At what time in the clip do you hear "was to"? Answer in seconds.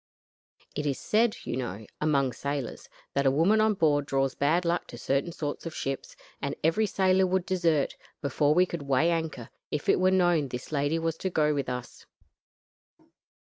10.97-11.29